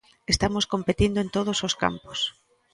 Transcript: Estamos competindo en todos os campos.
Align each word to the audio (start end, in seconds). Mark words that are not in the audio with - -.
Estamos 0.33 0.65
competindo 0.73 1.17
en 1.21 1.29
todos 1.35 1.57
os 1.67 1.73
campos. 1.83 2.19